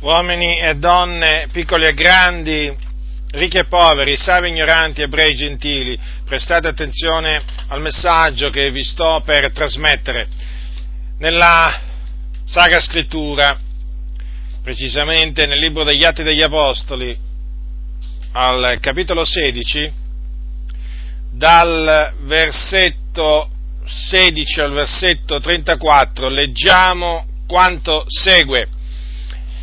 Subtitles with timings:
[0.00, 2.76] uomini e donne, piccoli e grandi,
[3.32, 8.82] ricchi e poveri, savi e ignoranti, ebrei e gentili, prestate attenzione al messaggio che vi
[8.82, 10.28] sto per trasmettere.
[11.18, 11.80] Nella
[12.44, 13.58] Sacra Scrittura,
[14.62, 17.16] precisamente nel libro degli Atti degli Apostoli,
[18.32, 19.92] al capitolo 16,
[21.32, 23.50] dal versetto
[23.84, 28.68] 16 al versetto 34, leggiamo quanto segue.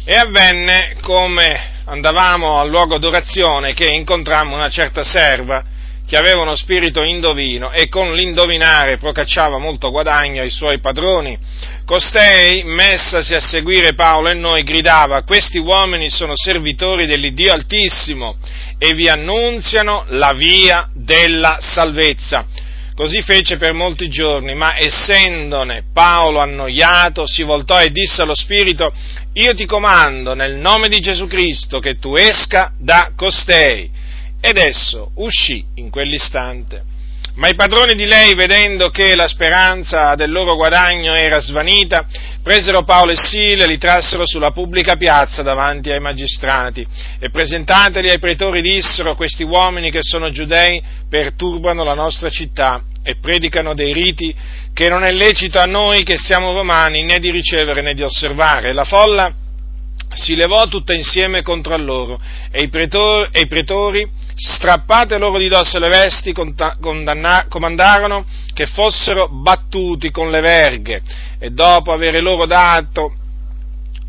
[0.08, 5.64] E avvenne come andavamo al luogo d'orazione che incontrammo una certa serva
[6.08, 11.36] che aveva uno spirito indovino e con l'indovinare procacciava molto guadagno ai suoi padroni.
[11.86, 18.38] Costei, messasi a seguire Paolo e noi, gridava, questi uomini sono servitori dell'Iddio Altissimo
[18.78, 22.46] e vi annunziano la via della salvezza.
[22.96, 28.94] Così fece per molti giorni, ma essendone Paolo annoiato, si voltò e disse allo Spirito,
[29.38, 33.90] io ti comando nel nome di Gesù Cristo che tu esca da costei.
[34.40, 36.94] Ed esso uscì in quell'istante.
[37.36, 42.08] Ma i padroni di lei, vedendo che la speranza del loro guadagno era svanita,
[42.42, 46.86] presero Paolo e Sile li trassero sulla pubblica piazza davanti ai magistrati
[47.20, 53.18] e presentateli ai pretori dissero questi uomini che sono giudei perturbano la nostra città e
[53.18, 54.36] predicano dei riti
[54.74, 58.74] che non è lecito a noi che siamo romani né di ricevere né di osservare.
[58.74, 59.32] La folla
[60.12, 65.48] si levò tutta insieme contro loro e i pretori, e i pretori strappate loro di
[65.48, 71.02] dosso le vesti, comandarono che fossero battuti con le verghe
[71.38, 73.14] e dopo aver loro dato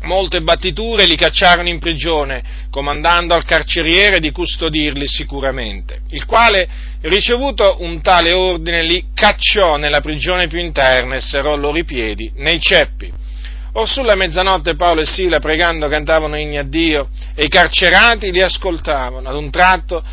[0.07, 6.67] molte battiture li cacciarono in prigione, comandando al carceriere di custodirli sicuramente, il quale,
[7.01, 12.31] ricevuto un tale ordine, li cacciò nella prigione più interna e serrò loro i piedi
[12.37, 13.11] nei ceppi.
[13.73, 18.41] Or sulla mezzanotte Paolo e Sila pregando cantavano inni a Dio e i carcerati li
[18.41, 19.29] ascoltavano.
[19.29, 20.03] Ad un tratto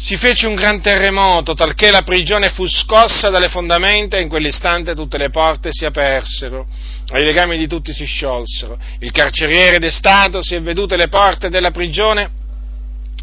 [0.00, 4.94] si fece un gran terremoto, talché la prigione fu scossa dalle fondamenta e in quell'istante
[4.94, 6.68] tutte le porte si apersero
[7.12, 8.78] e i legami di tutti si sciolsero.
[9.00, 12.30] Il carceriere destatosi e vedute le porte della prigione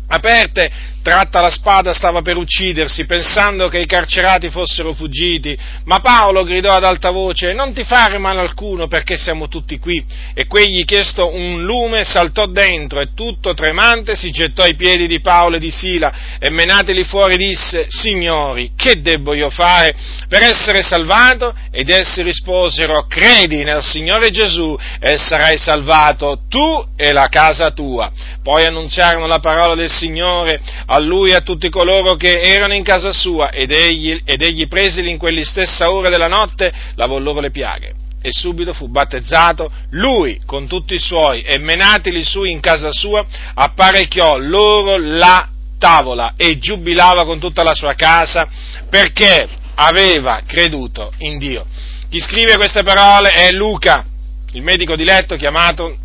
[0.07, 0.71] aperte,
[1.01, 6.73] tratta la spada, stava per uccidersi, pensando che i carcerati fossero fuggiti, ma Paolo gridò
[6.73, 11.33] ad alta voce, non ti fare male alcuno perché siamo tutti qui, e quegli chiesto
[11.33, 15.71] un lume saltò dentro e tutto tremante si gettò ai piedi di Paolo e di
[15.71, 19.95] Sila e menateli fuori disse, signori, che debbo io fare
[20.27, 21.53] per essere salvato?
[21.71, 28.11] Ed essi risposero, credi nel Signore Gesù e sarai salvato tu e la casa tua.
[28.41, 32.83] Poi annunziarono la parola del Signore a lui e a tutti coloro che erano in
[32.83, 37.39] casa sua, ed egli, ed egli presili in quella stessa ora della notte, lavò loro
[37.39, 37.93] le piaghe.
[38.21, 43.25] E subito fu battezzato lui con tutti i suoi, e menatili su in casa sua,
[43.53, 48.47] apparecchiò loro la tavola e giubilava con tutta la sua casa
[48.89, 51.65] perché aveva creduto in Dio.
[52.09, 54.05] Chi scrive queste parole è Luca,
[54.53, 55.97] il medico di letto chiamato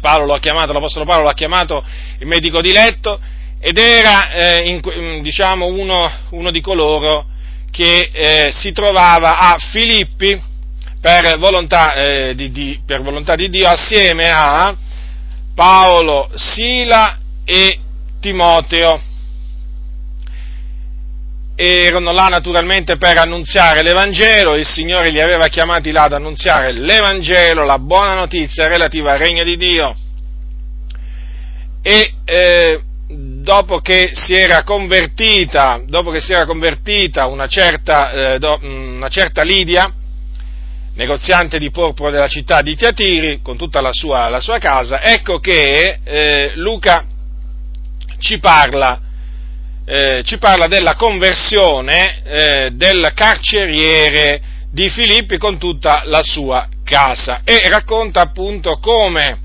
[0.00, 1.84] Paolo lo ha chiamato, l'Apostolo Paolo l'ha chiamato
[2.18, 3.18] il medico di letto
[3.60, 7.26] ed era eh, in, mm, diciamo uno, uno, di coloro
[7.70, 10.40] che eh, si trovava a Filippi
[11.00, 14.76] per volontà, eh, di, di, per volontà di Dio assieme a
[15.54, 17.78] Paolo, Sila e
[18.20, 19.00] Timoteo
[21.56, 27.64] erano là naturalmente per annunziare l'Evangelo, il Signore li aveva chiamati là ad annunziare l'Evangelo,
[27.64, 29.96] la buona notizia relativa al regno di Dio.
[31.80, 35.82] E eh, dopo che si era convertita,
[36.18, 39.90] si era convertita una, certa, eh, do, una certa Lidia,
[40.94, 45.38] negoziante di porpora della città di Tiatiri, con tutta la sua, la sua casa, ecco
[45.38, 47.06] che eh, Luca
[48.18, 49.00] ci parla
[49.88, 54.40] eh, ci parla della conversione eh, del carceriere
[54.72, 59.38] di Filippi con tutta la sua casa e racconta appunto come,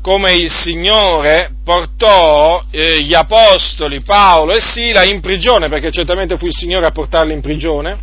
[0.00, 6.46] come il Signore portò eh, gli apostoli Paolo e Sila in prigione, perché certamente fu
[6.46, 7.98] il Signore a portarli in prigione,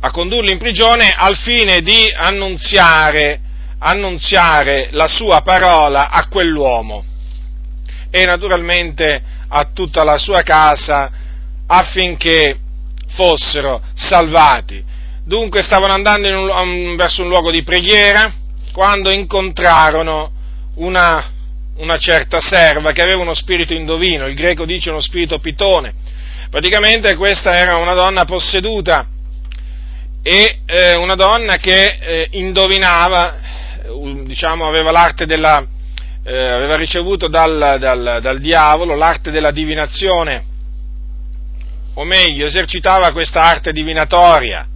[0.00, 3.40] a condurli in prigione al fine di annunziare,
[3.78, 7.04] annunziare la sua parola a quell'uomo.
[8.10, 11.10] E naturalmente a tutta la sua casa
[11.66, 12.58] affinché
[13.14, 14.82] fossero salvati.
[15.24, 18.32] Dunque stavano andando un, verso un luogo di preghiera
[18.72, 20.30] quando incontrarono
[20.74, 21.24] una,
[21.76, 25.94] una certa serva che aveva uno spirito indovino, il greco dice uno spirito pitone.
[26.50, 29.08] Praticamente questa era una donna posseduta
[30.22, 33.38] e eh, una donna che eh, indovinava
[34.24, 35.64] diciamo, aveva l'arte della,
[36.28, 40.44] eh, aveva ricevuto dal, dal, dal diavolo l'arte della divinazione,
[41.94, 44.66] o meglio, esercitava questa arte divinatoria,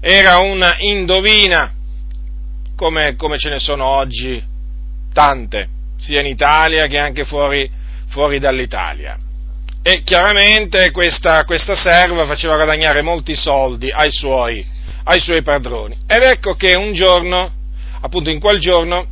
[0.00, 1.74] era una indovina,
[2.74, 4.42] come, come ce ne sono oggi
[5.12, 5.68] tante,
[5.98, 7.70] sia in Italia che anche fuori,
[8.08, 9.18] fuori dall'Italia.
[9.82, 14.64] E chiaramente questa, questa, serva faceva guadagnare molti soldi ai suoi,
[15.04, 15.96] ai suoi padroni.
[16.06, 17.52] Ed ecco che un giorno,
[18.00, 19.06] appunto in quel giorno,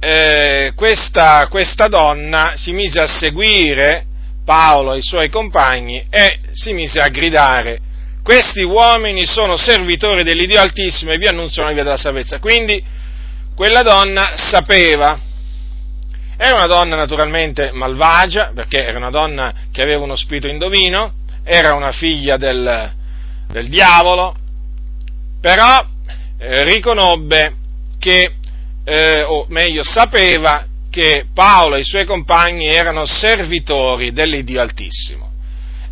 [0.00, 4.06] eh, questa, questa donna si mise a seguire
[4.44, 7.82] Paolo e i suoi compagni e si mise a gridare
[8.22, 12.38] questi uomini sono servitori dell'Iddio Altissimo e vi annunziano la via della salvezza.
[12.38, 12.82] Quindi
[13.54, 15.18] quella donna sapeva,
[16.36, 21.74] era una donna naturalmente malvagia, perché era una donna che aveva uno spirito indovino, era
[21.74, 22.92] una figlia del,
[23.48, 24.34] del diavolo,
[25.40, 25.84] però
[26.38, 27.54] eh, riconobbe
[27.98, 28.34] che,
[28.90, 35.30] eh, o meglio, sapeva che Paolo e i suoi compagni erano servitori dell'Iddio Altissimo.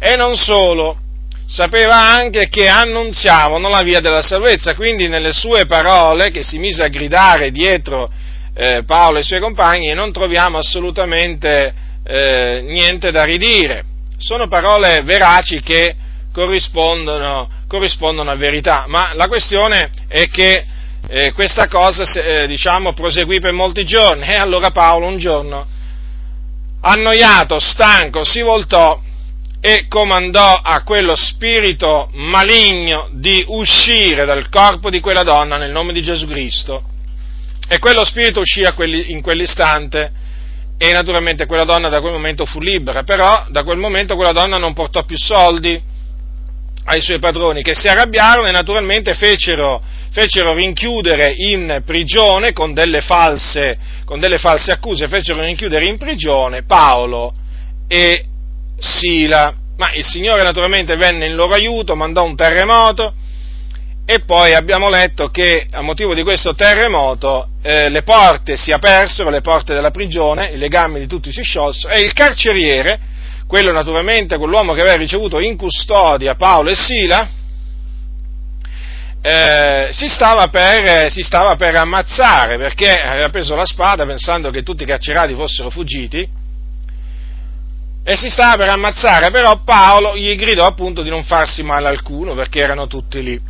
[0.01, 0.99] E non solo,
[1.47, 6.83] sapeva anche che annunziavano la via della salvezza, quindi nelle sue parole che si mise
[6.83, 8.11] a gridare dietro
[8.53, 11.73] eh, Paolo e i suoi compagni non troviamo assolutamente
[12.05, 13.85] eh, niente da ridire,
[14.17, 15.95] sono parole veraci che
[16.33, 20.65] corrispondono, corrispondono a verità, ma la questione è che
[21.11, 25.67] eh, questa cosa eh, diciamo, proseguì per molti giorni e allora Paolo un giorno,
[26.83, 29.01] annoiato, stanco, si voltò
[29.61, 35.95] e comandò a quello spirito maligno di uscire dal corpo di quella donna nel nome
[35.95, 36.83] di Gesù Cristo.
[37.67, 38.63] E quello spirito uscì
[39.07, 40.13] in quell'istante
[40.77, 44.59] e naturalmente quella donna da quel momento fu libera, però da quel momento quella donna
[44.59, 45.88] non portò più soldi
[46.91, 53.03] ai suoi padroni che si arrabbiarono e naturalmente fecero, fecero rinchiudere in prigione con delle,
[53.03, 57.35] false, con delle false accuse, fecero rinchiudere in prigione Paolo
[57.87, 58.25] e
[58.79, 63.13] Sila, ma il Signore naturalmente venne in loro aiuto, mandò un terremoto
[64.07, 69.29] e poi abbiamo letto che a motivo di questo terremoto eh, le porte si apersero,
[69.29, 72.99] le porte della prigione, i legami di tutti si sciolsero e il carceriere,
[73.49, 77.29] quello naturalmente, quell'uomo che aveva ricevuto in custodia Paolo e Sila,
[79.23, 84.63] eh, si, stava per, si stava per ammazzare perché aveva preso la spada pensando che
[84.63, 86.29] tutti i carcerati fossero fuggiti
[88.05, 92.35] e si stava per ammazzare, però Paolo gli gridò appunto di non farsi male alcuno
[92.35, 93.41] perché erano tutti lì.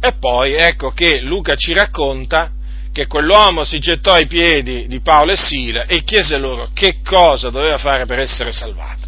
[0.00, 2.50] E poi ecco che Luca ci racconta
[2.92, 7.50] che quell'uomo si gettò ai piedi di Paolo e Sila e chiese loro che cosa
[7.50, 9.03] doveva fare per essere salvato.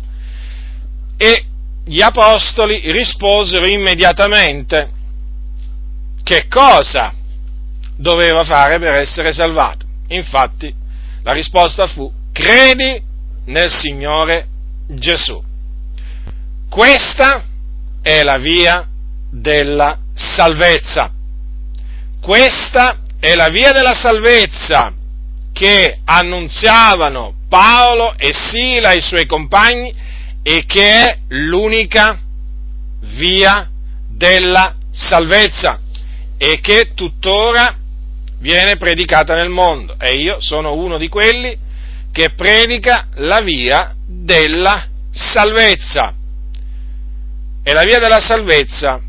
[1.17, 1.45] E
[1.85, 4.91] gli apostoli risposero immediatamente
[6.23, 7.15] che cosa
[7.97, 9.87] doveva fare per essere salvato.
[10.09, 10.75] Infatti
[11.23, 13.01] la risposta fu credi
[13.47, 14.47] nel Signore
[14.89, 15.43] Gesù.
[16.69, 17.45] Questa
[18.03, 18.87] è la via
[19.31, 21.11] della salvezza.
[22.21, 24.93] Questa è la via della salvezza
[25.53, 29.95] che annunziavano Paolo e Sila ai suoi compagni
[30.49, 32.21] e che è l'unica
[33.01, 33.69] via
[34.09, 35.81] della salvezza
[36.39, 37.77] e che tuttora
[38.39, 41.53] viene predicata nel mondo e io sono uno di quelli
[42.13, 46.15] che predica la via della salvezza.
[47.65, 49.01] E la via della salvezza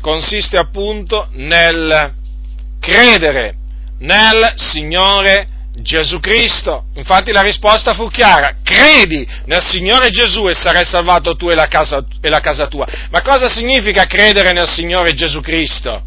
[0.00, 2.14] consiste appunto nel
[2.80, 3.56] credere
[3.98, 5.48] nel Signore
[5.80, 6.84] Gesù Cristo.
[6.94, 11.66] Infatti la risposta fu chiara, credi nel Signore Gesù e sarai salvato tu e la
[11.66, 12.86] casa, e la casa tua.
[13.10, 16.02] Ma cosa significa credere nel Signore Gesù Cristo?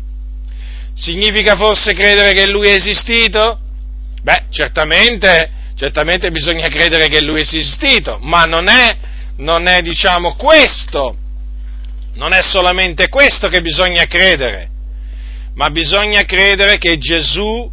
[0.93, 3.59] Significa forse credere che Lui è esistito?
[4.21, 8.97] Beh, certamente Certamente bisogna credere che lui è esistito, ma non è,
[9.37, 11.17] non è, diciamo, questo,
[12.13, 14.69] non è solamente questo che bisogna credere,
[15.55, 17.67] ma bisogna credere che Gesù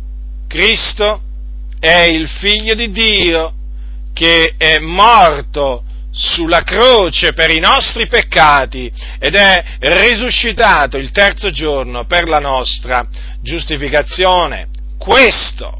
[0.49, 1.21] Cristo
[1.79, 3.53] è il figlio di Dio,
[4.13, 12.05] che è morto sulla croce per i nostri peccati ed è risuscitato il terzo giorno
[12.07, 13.07] per la nostra
[13.41, 14.69] giustificazione.
[14.99, 15.79] Questo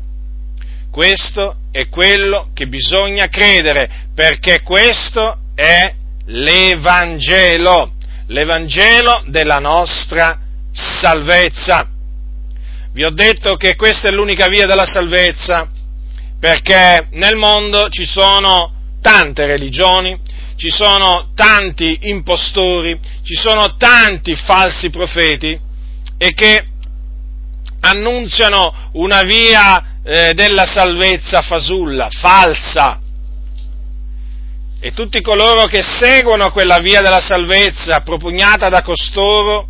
[0.99, 5.95] questo è quello che bisogna credere, perché questo è
[6.27, 7.93] l'Evangelo,
[8.27, 10.41] l'Evangelo della nostra
[10.73, 11.89] salvezza.
[12.93, 15.71] Vi ho detto che questa è l'unica via della salvezza,
[16.41, 20.19] perché nel mondo ci sono tante religioni,
[20.57, 25.59] ci sono tanti impostori, ci sono tanti falsi profeti
[26.17, 26.67] e che
[27.81, 33.01] annunziano una via eh, della salvezza fasulla, falsa.
[34.81, 39.67] E tutti coloro che seguono quella via della salvezza propugnata da costoro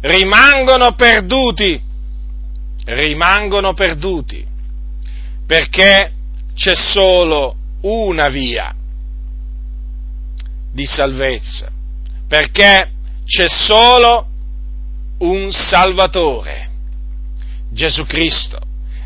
[0.00, 1.80] rimangono perduti,
[2.84, 4.44] rimangono perduti,
[5.46, 6.12] perché
[6.54, 8.74] c'è solo una via
[10.72, 11.70] di salvezza,
[12.28, 12.90] perché
[13.24, 14.26] c'è solo
[15.18, 16.68] un Salvatore,
[17.70, 18.58] Gesù Cristo.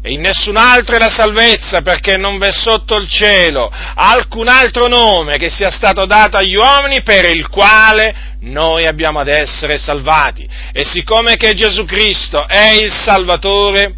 [0.02, 4.86] E in nessun altro è la salvezza, perché non v'è sotto il cielo alcun altro
[4.86, 10.48] nome che sia stato dato agli uomini per il quale noi abbiamo ad essere salvati.
[10.72, 13.94] E siccome che Gesù Cristo è il Salvatore,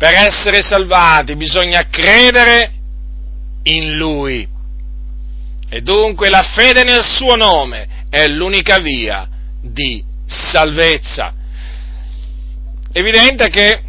[0.00, 2.72] per essere salvati bisogna credere
[3.64, 4.48] in Lui.
[5.68, 9.28] E dunque la fede nel suo nome è l'unica via
[9.60, 11.34] di salvezza.
[12.94, 13.82] Evidente che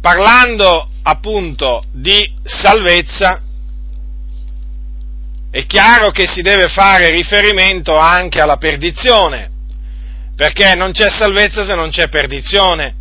[0.00, 3.42] parlando appunto di salvezza,
[5.50, 9.50] è chiaro che si deve fare riferimento anche alla perdizione,
[10.34, 12.94] perché non c'è salvezza se non c'è perdizione.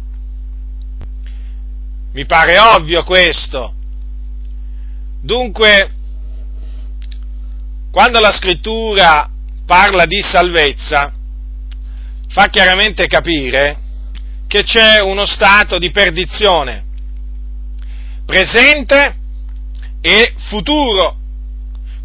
[2.11, 3.73] Mi pare ovvio questo.
[5.21, 5.91] Dunque,
[7.91, 9.29] quando la scrittura
[9.65, 11.13] parla di salvezza,
[12.29, 13.77] fa chiaramente capire
[14.47, 16.87] che c'è uno stato di perdizione
[18.29, 19.15] presente
[20.01, 21.15] e futuro.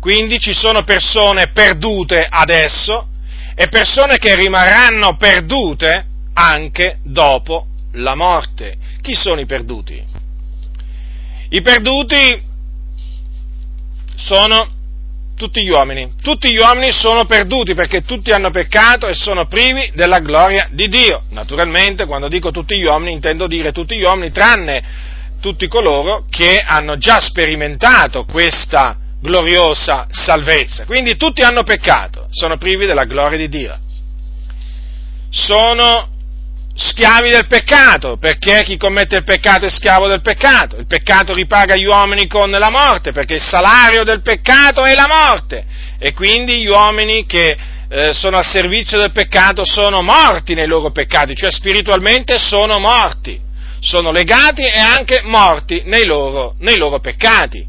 [0.01, 3.09] Quindi ci sono persone perdute adesso
[3.55, 8.77] e persone che rimarranno perdute anche dopo la morte.
[9.05, 10.03] Chi sono i perduti?
[11.51, 12.43] I perduti
[14.17, 14.73] sono
[15.37, 16.15] tutti gli uomini.
[16.23, 20.89] Tutti gli uomini sono perduti perché tutti hanno peccato e sono privi della gloria di
[20.89, 21.25] Dio.
[21.33, 24.83] Naturalmente, quando dico tutti gli uomini, intendo dire tutti gli uomini, tranne
[25.39, 30.87] tutti coloro che hanno già sperimentato questa gloriosa salvezza.
[30.87, 33.79] Quindi tutti hanno peccato, sono privi della gloria di Dio.
[35.29, 36.14] Sono
[36.77, 40.77] schiavi del peccato, perché chi commette il peccato è schiavo del peccato.
[40.77, 45.07] Il peccato ripaga gli uomini con la morte, perché il salario del peccato è la
[45.09, 45.65] morte.
[45.99, 47.57] E quindi gli uomini che
[47.89, 53.41] eh, sono al servizio del peccato sono morti nei loro peccati, cioè spiritualmente sono morti,
[53.81, 57.65] sono legati e anche morti nei loro, nei loro peccati.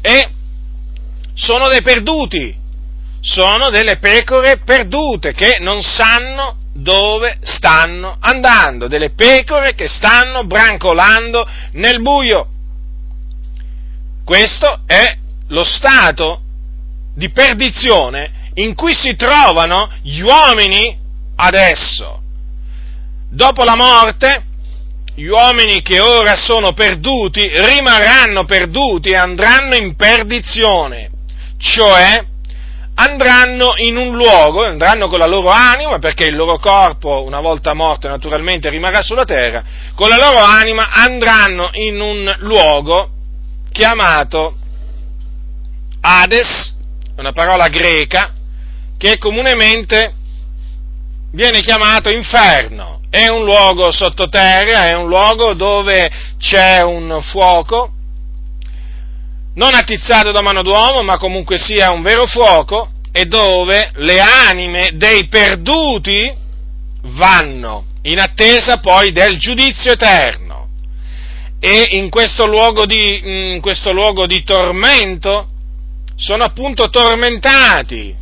[0.00, 0.28] E
[1.34, 2.56] sono dei perduti,
[3.20, 11.48] sono delle pecore perdute che non sanno dove stanno andando, delle pecore che stanno brancolando
[11.72, 12.48] nel buio.
[14.24, 15.16] Questo è
[15.48, 16.40] lo stato
[17.14, 20.98] di perdizione in cui si trovano gli uomini
[21.36, 22.20] adesso.
[23.30, 24.44] Dopo la morte,
[25.14, 31.10] gli uomini che ora sono perduti rimarranno perduti e andranno in perdizione,
[31.58, 32.32] cioè
[32.94, 37.74] andranno in un luogo, andranno con la loro anima, perché il loro corpo, una volta
[37.74, 39.62] morto naturalmente, rimarrà sulla terra,
[39.94, 43.10] con la loro anima andranno in un luogo
[43.72, 44.56] chiamato
[46.00, 46.76] Hades,
[47.16, 48.32] una parola greca,
[48.98, 50.14] che comunemente
[51.32, 53.00] viene chiamato inferno.
[53.10, 57.93] È un luogo sottoterra, è un luogo dove c'è un fuoco
[59.54, 64.90] non attizzato da mano d'uomo, ma comunque sia un vero fuoco, e dove le anime
[64.94, 66.32] dei perduti
[67.02, 70.68] vanno, in attesa poi del giudizio eterno.
[71.60, 75.48] E in questo luogo di, in questo luogo di tormento
[76.16, 78.14] sono appunto tormentati.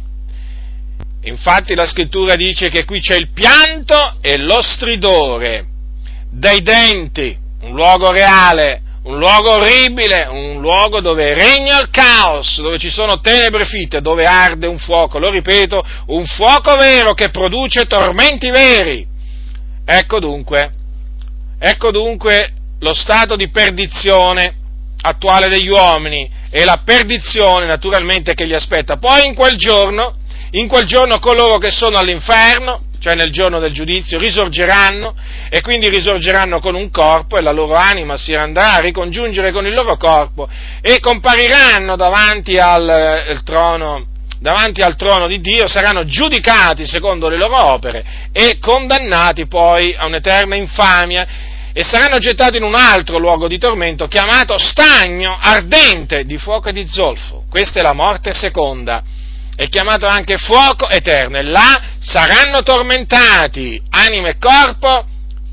[1.22, 5.66] Infatti la scrittura dice che qui c'è il pianto e lo stridore
[6.30, 12.78] dei denti, un luogo reale un luogo orribile, un luogo dove regna il caos, dove
[12.78, 17.86] ci sono tenebre fitte, dove arde un fuoco, lo ripeto, un fuoco vero che produce
[17.86, 19.06] tormenti veri.
[19.84, 20.72] Ecco dunque,
[21.58, 24.56] ecco dunque lo stato di perdizione
[25.00, 28.98] attuale degli uomini e la perdizione naturalmente che li aspetta.
[28.98, 30.14] Poi in quel giorno,
[30.52, 35.16] in quel giorno coloro che sono all'inferno, cioè nel giorno del giudizio, risorgeranno
[35.50, 39.66] e quindi risorgeranno con un corpo e la loro anima si andrà a ricongiungere con
[39.66, 40.48] il loro corpo
[40.80, 44.06] e compariranno davanti al eh, trono,
[44.38, 50.06] davanti al trono di Dio, saranno giudicati secondo le loro opere e condannati poi a
[50.06, 51.26] un'eterna infamia
[51.72, 56.72] e saranno gettati in un altro luogo di tormento chiamato stagno ardente di fuoco e
[56.72, 57.46] di zolfo.
[57.50, 59.02] Questa è la morte seconda
[59.62, 65.06] è chiamato anche fuoco eterno, e là saranno tormentati anima e corpo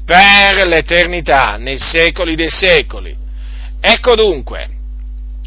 [0.03, 3.15] per l'eternità, nei secoli dei secoli.
[3.79, 4.77] Ecco dunque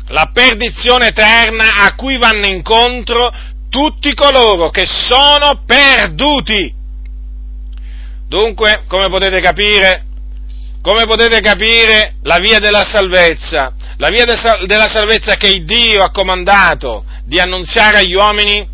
[0.08, 3.32] la perdizione eterna a cui vanno incontro
[3.68, 6.72] tutti coloro che sono perduti.
[8.28, 10.04] Dunque, come potete capire,
[10.82, 17.04] come potete capire, la via della salvezza, la via della salvezza che Dio ha comandato
[17.24, 18.68] di annunziare agli uomini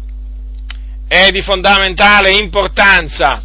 [1.07, 3.43] è di fondamentale importanza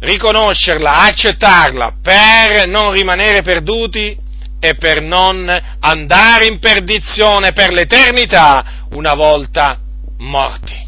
[0.00, 4.16] riconoscerla, accettarla per non rimanere perduti
[4.60, 5.48] e per non
[5.80, 9.78] andare in perdizione per l'eternità una volta
[10.18, 10.86] morti.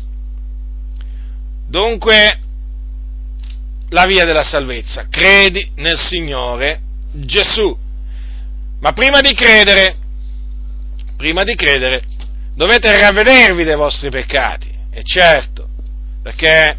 [1.68, 2.40] Dunque,
[3.90, 6.80] la via della salvezza, credi nel Signore
[7.12, 7.76] Gesù.
[8.80, 9.96] Ma prima di credere,
[11.16, 12.04] prima di credere,
[12.54, 15.68] dovete ravvedervi dei vostri peccati, e certo,
[16.22, 16.76] perché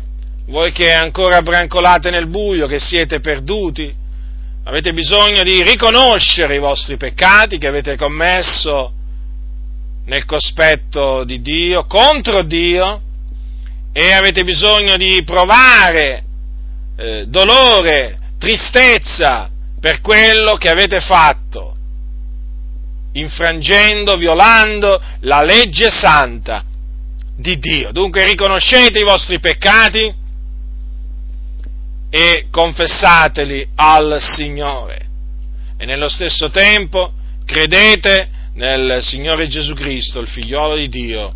[0.48, 3.94] voi che ancora brancolate nel buio, che siete perduti,
[4.64, 8.94] avete bisogno di riconoscere i vostri peccati che avete commesso
[10.06, 13.02] nel cospetto di Dio, contro Dio,
[13.94, 16.24] e avete bisogno di provare
[16.98, 19.50] eh, dolore, tristezza
[19.80, 21.71] per quello che avete fatto,
[23.14, 26.64] infrangendo, violando la legge santa
[27.36, 27.92] di Dio.
[27.92, 30.14] Dunque riconoscete i vostri peccati
[32.10, 35.08] e confessateli al Signore.
[35.78, 37.14] E nello stesso tempo
[37.46, 41.34] credete nel Signore Gesù Cristo, il figliolo di Dio,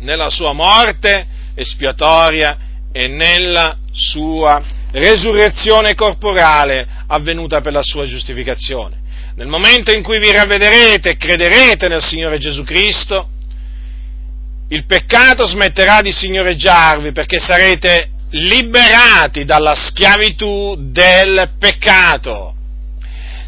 [0.00, 2.58] nella sua morte espiatoria
[2.90, 9.01] e nella sua resurrezione corporale avvenuta per la sua giustificazione.
[9.34, 13.28] Nel momento in cui vi ravvederete e crederete nel Signore Gesù Cristo,
[14.68, 22.54] il peccato smetterà di signoreggiarvi perché sarete liberati dalla schiavitù del peccato.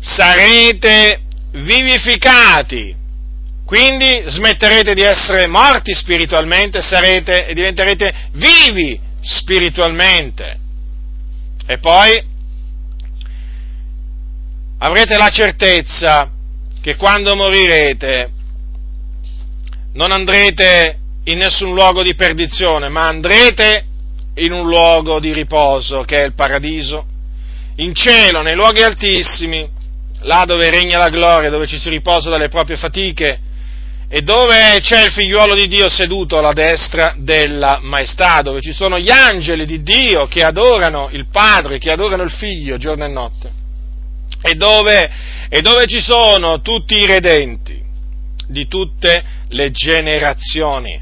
[0.00, 1.20] Sarete
[1.52, 2.94] vivificati.
[3.64, 10.59] Quindi smetterete di essere morti spiritualmente sarete, e diventerete vivi spiritualmente.
[11.66, 12.32] E poi
[14.85, 16.31] avrete la certezza
[16.83, 18.31] che quando morirete
[19.94, 23.87] non andrete in nessun luogo di perdizione, ma andrete
[24.35, 27.07] in un luogo di riposo che è il paradiso,
[27.77, 29.66] in cielo, nei luoghi altissimi,
[30.20, 33.40] là dove regna la gloria, dove ci si riposa dalle proprie fatiche
[34.07, 38.99] e dove c'è il figliuolo di Dio seduto alla destra della maestà, dove ci sono
[38.99, 43.63] gli angeli di Dio che adorano il Padre, che adorano il Figlio giorno e notte,
[44.42, 45.10] e dove,
[45.48, 47.82] e dove ci sono tutti i redenti
[48.46, 51.00] di tutte le generazioni.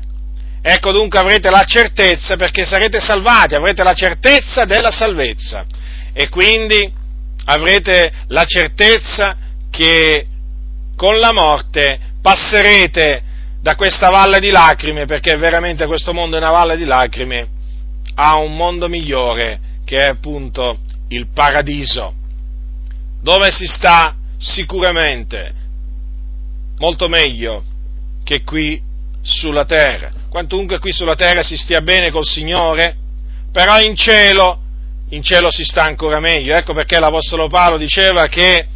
[0.62, 5.66] Ecco dunque avrete la certezza, perché sarete salvati, avrete la certezza della salvezza
[6.12, 6.88] e quindi
[7.46, 9.36] avrete la certezza
[9.70, 10.26] che
[10.94, 13.22] con la morte passerete
[13.60, 17.48] da questa valle di lacrime, perché veramente questo mondo è una valle di lacrime,
[18.14, 22.14] a un mondo migliore che è appunto il paradiso,
[23.22, 25.54] dove si sta sicuramente
[26.78, 27.62] molto meglio
[28.24, 28.80] che qui
[29.22, 32.96] sulla terra quantunque qui sulla terra si stia bene col Signore,
[33.52, 34.60] però in cielo,
[35.10, 36.56] in cielo si sta ancora meglio.
[36.56, 38.66] Ecco perché l'Apostolo Paolo diceva che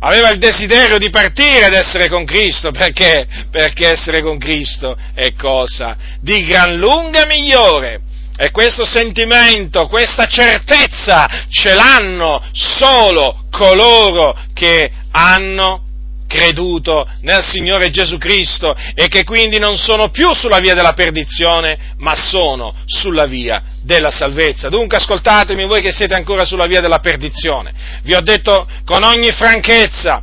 [0.00, 3.28] aveva il desiderio di partire ed essere con Cristo, perché?
[3.48, 8.00] Perché essere con Cristo è cosa di gran lunga migliore.
[8.40, 15.82] E questo sentimento, questa certezza ce l'hanno solo coloro che hanno
[16.28, 21.94] creduto nel Signore Gesù Cristo e che quindi non sono più sulla via della perdizione,
[21.96, 24.68] ma sono sulla via della salvezza.
[24.68, 27.72] Dunque ascoltatemi voi che siete ancora sulla via della perdizione.
[28.04, 30.22] Vi ho detto con ogni franchezza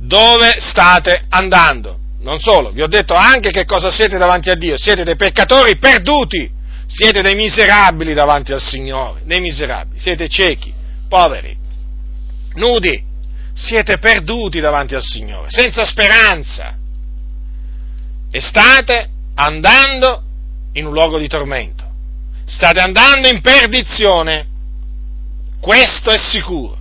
[0.00, 1.98] dove state andando.
[2.22, 4.76] Non solo, vi ho detto anche che cosa siete davanti a Dio.
[4.76, 6.50] Siete dei peccatori perduti,
[6.86, 10.72] siete dei miserabili davanti al Signore, dei miserabili, siete ciechi,
[11.08, 11.56] poveri,
[12.54, 13.02] nudi,
[13.54, 16.76] siete perduti davanti al Signore, senza speranza.
[18.30, 20.22] E state andando
[20.72, 21.84] in un luogo di tormento.
[22.44, 24.46] State andando in perdizione.
[25.60, 26.76] Questo è sicuro.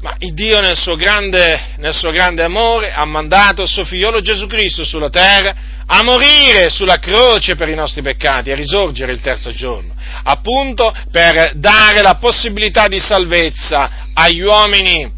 [0.00, 4.20] Ma il Dio nel suo, grande, nel suo grande amore ha mandato il suo figliolo
[4.20, 5.54] Gesù Cristo sulla terra
[5.88, 9.94] a morire sulla croce per i nostri peccati, a risorgere il terzo giorno,
[10.24, 15.12] appunto per dare la possibilità di salvezza agli uomini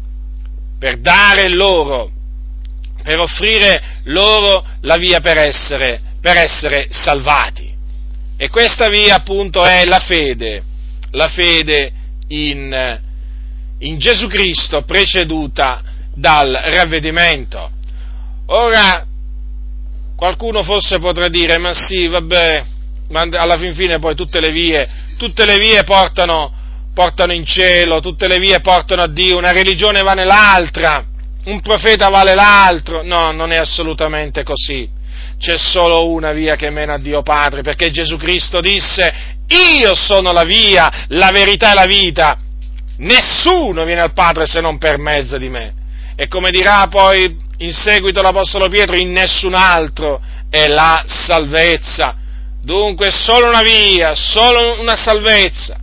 [0.77, 2.11] per dare loro,
[3.03, 7.75] per offrire loro la via per essere, per essere salvati.
[8.37, 10.63] E questa via appunto è la fede,
[11.11, 11.91] la fede
[12.29, 12.99] in,
[13.79, 15.81] in Gesù Cristo preceduta
[16.13, 17.71] dal ravvedimento.
[18.45, 19.05] Ora,
[20.19, 22.63] qualcuno forse potrà dire, ma sì, vabbè,
[23.07, 24.85] ma alla fin fine poi tutte le vie,
[25.17, 26.51] tutte le vie portano,
[26.93, 31.05] portano in cielo, tutte le vie portano a Dio, una religione vale l'altra,
[31.45, 33.01] un profeta vale l'altro.
[33.01, 34.89] No, non è assolutamente così.
[35.39, 39.13] C'è solo una via che mena a Dio Padre, perché Gesù Cristo disse,
[39.47, 42.37] io sono la via, la verità e la vita.
[42.97, 45.73] Nessuno viene al Padre se non per mezzo di me.
[46.17, 52.15] E come dirà poi in seguito l'Apostolo Pietro, in nessun altro è la salvezza.
[52.61, 55.79] Dunque solo una via, solo una salvezza.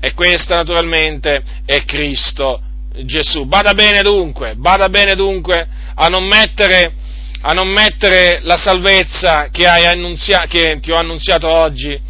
[0.00, 2.60] E questa naturalmente è Cristo
[3.04, 3.46] Gesù.
[3.46, 6.92] Bada bene dunque, bada bene dunque a non mettere,
[7.42, 12.00] a non mettere la salvezza che, annunzia, che, ti ho annunziato oggi,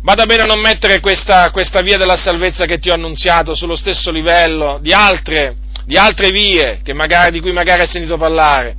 [0.00, 3.76] bada bene a non mettere questa, questa, via della salvezza che ti ho annunziato sullo
[3.76, 5.56] stesso livello di altre,
[5.86, 8.76] di altre vie magari, di cui magari hai sentito parlare.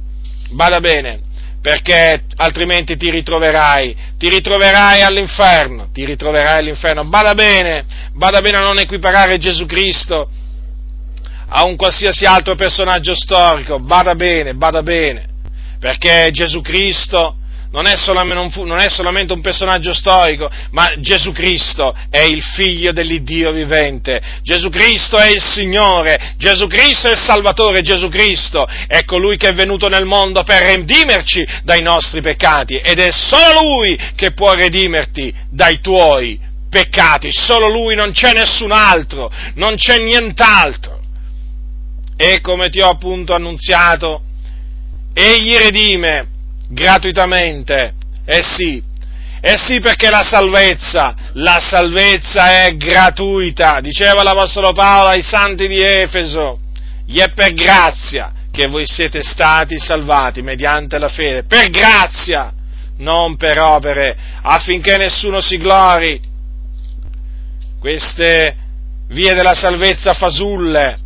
[0.52, 1.22] Bada bene,
[1.62, 7.06] perché altrimenti ti ritroverai, ti ritroverai all'inferno, ti ritroverai all'inferno.
[7.06, 10.30] Bada bene, bada bene a non equiparare Gesù Cristo
[11.50, 15.28] a un qualsiasi altro personaggio storico, bada bene, bada bene,
[15.80, 17.38] perché Gesù Cristo
[17.71, 23.51] non è, non è, solamente un personaggio storico, ma Gesù Cristo è il figlio dell'Iddio
[23.51, 29.38] vivente, Gesù Cristo è il Signore, Gesù Cristo è il Salvatore, Gesù Cristo è colui
[29.38, 34.32] che è venuto nel mondo per redimerci dai nostri peccati ed è solo Lui che
[34.32, 40.99] può redimerti dai tuoi peccati, solo Lui, non c'è nessun altro, non c'è nient'altro.
[42.15, 44.23] E come ti ho appunto annunziato,
[45.13, 46.36] egli redime
[46.67, 47.93] gratuitamente.
[48.25, 48.84] Eh sì,
[49.39, 55.82] eh sì perché la salvezza, la salvezza è gratuita, diceva l'Apostolo Paolo ai santi di
[55.82, 56.60] Efeso,
[57.06, 62.51] gli è per grazia che voi siete stati salvati mediante la fede, per grazia,
[62.97, 66.19] non per opere, affinché nessuno si glori.
[67.80, 68.56] Queste
[69.10, 70.97] vie della salvezza fasulle,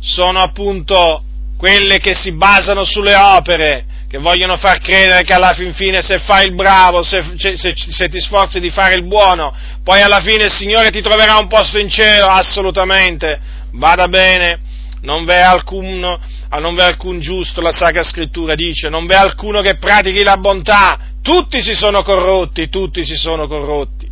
[0.00, 1.24] sono appunto
[1.60, 6.18] quelle che si basano sulle opere, che vogliono far credere che alla fin fine se
[6.18, 10.44] fai il bravo, se, se, se, ti sforzi di fare il buono, poi alla fine
[10.44, 13.38] il Signore ti troverà un posto in cielo, assolutamente,
[13.72, 14.60] vada bene,
[15.02, 16.02] non v'è alcun,
[16.48, 20.38] ah, non v'è alcun giusto, la Sacra Scrittura dice, non v'è alcuno che pratichi la
[20.38, 24.09] bontà, tutti si sono corrotti, tutti si sono corrotti.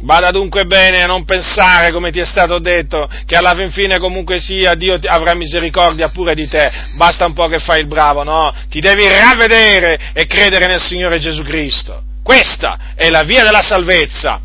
[0.00, 3.98] Bada dunque bene a non pensare, come ti è stato detto, che alla fin fine
[3.98, 8.22] comunque sia Dio avrà misericordia pure di te, basta un po' che fai il bravo,
[8.22, 8.52] no?
[8.68, 12.02] Ti devi ravvedere e credere nel Signore Gesù Cristo.
[12.22, 14.40] Questa è la via della salvezza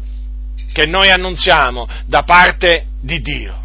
[0.72, 3.64] che noi annunziamo da parte di Dio.